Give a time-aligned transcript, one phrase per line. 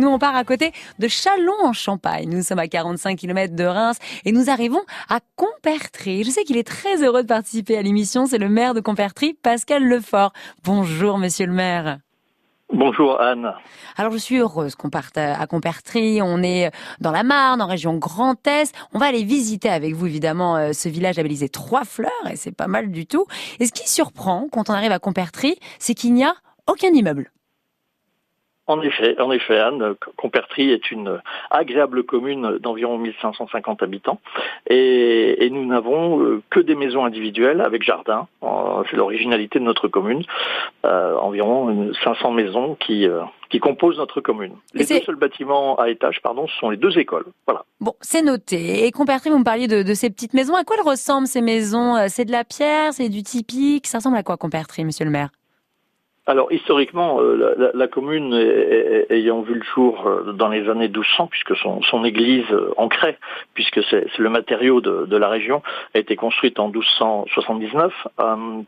[0.00, 0.70] Nous, on part à côté
[1.00, 2.30] de Chalon en Champagne.
[2.30, 6.22] Nous sommes à 45 km de Reims et nous arrivons à Compertry.
[6.22, 8.24] Je sais qu'il est très heureux de participer à l'émission.
[8.26, 10.32] C'est le maire de Compertry, Pascal Lefort.
[10.62, 11.98] Bonjour, monsieur le maire.
[12.72, 13.52] Bonjour Anne.
[13.96, 16.22] Alors je suis heureuse qu'on parte à Compertry.
[16.22, 16.70] On est
[17.00, 18.72] dans la Marne, en région Grand Est.
[18.94, 22.52] On va aller visiter avec vous évidemment euh, ce village labellisé Trois Fleurs et c'est
[22.52, 23.26] pas mal du tout.
[23.58, 26.34] Et ce qui surprend quand on arrive à Compertry, c'est qu'il n'y a
[26.68, 27.32] aucun immeuble.
[28.68, 31.20] En effet, en effet, Anne, Compertry est une
[31.50, 34.20] agréable commune d'environ 1550 habitants
[34.68, 38.28] et, nous n'avons euh, que des maisons individuelles avec jardin.
[38.42, 40.22] Euh, c'est l'originalité de notre commune.
[40.84, 43.08] Euh, environ 500 maisons qui
[43.48, 44.52] qui composent notre commune.
[44.74, 47.24] Les deux seuls bâtiments à étage, pardon, ce sont les deux écoles.
[47.46, 47.64] Voilà.
[47.80, 48.84] Bon, c'est noté.
[48.84, 50.54] Et Compertry, vous me parliez de, de, ces petites maisons.
[50.54, 51.96] À quoi elles ressemblent ces maisons?
[52.08, 53.86] C'est de la pierre, c'est du typique?
[53.86, 55.30] Ça ressemble à quoi Compertry, Monsieur le Maire?
[56.28, 58.34] Alors historiquement, euh, la, commune
[59.08, 63.16] ayant vu le jour euh, dans les années 1200, puisque son, église euh, en craie,
[63.54, 65.62] puisque c'est le matériau de, de, la région,
[65.94, 67.92] a été construite en 1279,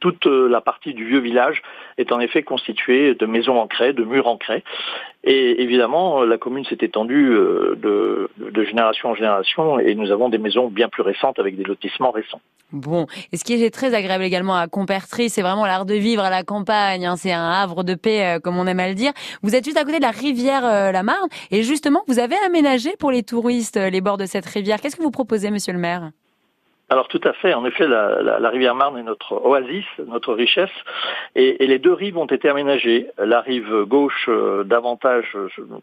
[0.00, 1.62] toute la partie du vieux village
[1.98, 4.64] est en effet constituée de maisons en craie, de murs en craie.
[5.24, 10.38] Et évidemment, la commune s'est étendue de, de génération en génération et nous avons des
[10.38, 12.40] maisons bien plus récentes avec des lotissements récents.
[12.72, 16.22] Bon, et ce qui est très agréable également à Compertry, c'est vraiment l'art de vivre
[16.22, 17.04] à la campagne.
[17.04, 17.16] Hein.
[17.16, 19.12] C'est un havre de paix, euh, comme on aime à le dire.
[19.42, 22.36] Vous êtes juste à côté de la rivière euh, la Marne, et justement, vous avez
[22.46, 24.80] aménagé pour les touristes euh, les bords de cette rivière.
[24.80, 26.12] Qu'est-ce que vous proposez, Monsieur le Maire?
[26.92, 30.76] Alors tout à fait, en effet, la, rivière Marne est notre oasis, notre richesse,
[31.34, 33.06] et, les deux rives ont été aménagées.
[33.16, 34.28] La rive gauche
[34.66, 35.34] davantage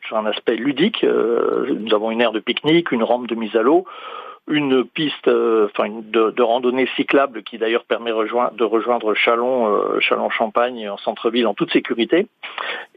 [0.05, 3.63] sur un aspect ludique, nous avons une aire de pique-nique, une rampe de mise à
[3.63, 3.87] l'eau,
[4.49, 10.89] une piste euh, enfin de, randonnée cyclable qui d'ailleurs permet de rejoindre Chalon, euh, Chalon-Champagne
[10.89, 12.27] en centre-ville en toute sécurité,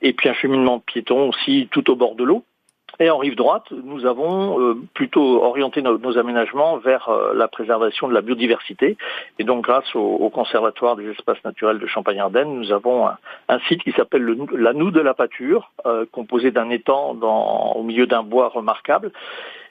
[0.00, 2.44] et puis un cheminement de piétons aussi tout au bord de l'eau.
[3.00, 8.14] Et en rive droite, nous avons euh, plutôt orienté nos, aménagements vers la préservation de
[8.14, 8.96] la biodiversité.
[9.38, 13.92] Et donc, grâce au, Conservatoire des espaces naturels de Champagne-Ardenne, nous avons un, site qui
[13.92, 15.70] s'appelle la Noue de la Pâture,
[16.10, 19.12] composé d'un étang dans, au milieu d'un bois remarquable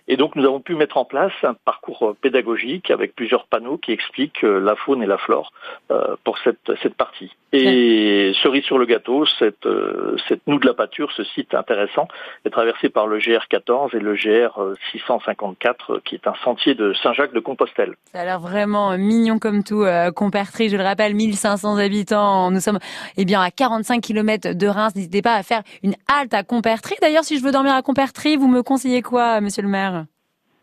[0.08, 3.92] et donc nous avons pu mettre en place un parcours pédagogique avec plusieurs panneaux qui
[3.92, 5.54] expliquent euh, la faune et la flore
[5.92, 7.32] euh, pour cette, cette partie.
[7.54, 8.11] Et
[8.42, 12.08] cerise sur le gâteau, cette, euh, cette noue de la pâture, ce site intéressant,
[12.46, 14.60] est traversé par le GR14 et le GR
[14.92, 17.96] 654 qui est un sentier de Saint-Jacques de Compostelle.
[18.12, 19.86] Ça a l'air vraiment mignon comme tout.
[20.16, 22.52] Compertry, je le rappelle, 1500 habitants.
[22.52, 22.80] Nous sommes
[23.18, 24.96] eh bien à 45 km de Reims.
[24.96, 26.96] N'hésitez pas à faire une halte à Compertry.
[27.02, 30.06] D'ailleurs, si je veux dormir à Compertry, vous me conseillez quoi, monsieur le maire?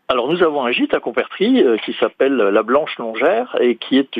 [0.09, 3.99] Alors nous avons un gîte à Compertry euh, qui s'appelle la Blanche Longère et qui
[3.99, 4.19] est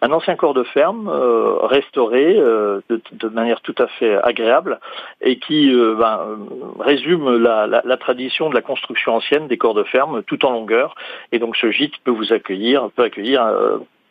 [0.00, 4.80] un ancien corps de ferme euh, restauré euh, de, manière tout à fait agréable
[5.20, 6.38] et qui ben,
[6.80, 10.94] résume la, la, tradition de la construction ancienne des corps de ferme tout en longueur.
[11.32, 13.46] Et donc ce gîte peut vous accueillir, peut accueillir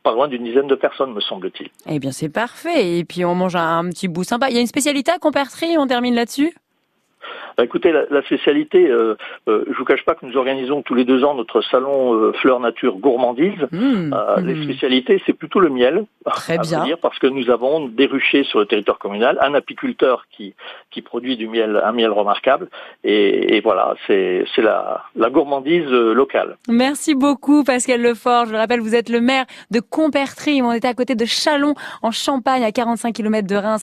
[0.03, 1.69] pas loin d'une dizaine de personnes, me semble-t-il.
[1.89, 2.99] Eh bien, c'est parfait.
[2.99, 4.49] Et puis, on mange un, petit bout sympa.
[4.49, 6.53] Il y a une spécialité à Compertry, on termine là-dessus?
[7.57, 9.15] Bah, écoutez, la, spécialité, euh,
[9.47, 12.33] euh, je vous cache pas que nous organisons tous les deux ans notre salon euh,
[12.33, 13.53] fleur nature gourmandise.
[13.71, 14.45] Mmh, euh, mmh.
[14.45, 16.83] Les spécialités, c'est plutôt le miel, Très bien.
[16.83, 20.53] Dire, parce que nous avons des ruchers sur le territoire communal, un apiculteur qui
[20.91, 22.67] qui produit du miel, un miel remarquable,
[23.03, 26.57] et, et voilà, c'est c'est la la gourmandise locale.
[26.67, 28.47] Merci beaucoup Pascal Lefort.
[28.47, 30.61] Je le rappelle, vous êtes le maire de Compertry.
[30.61, 33.73] On était à côté de Chalon en Champagne, à 45 km de Reims.